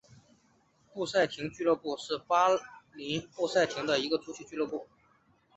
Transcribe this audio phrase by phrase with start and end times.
[0.91, 2.47] 布赛廷俱乐部是巴
[2.95, 4.87] 林布赛廷的一个足球俱乐部。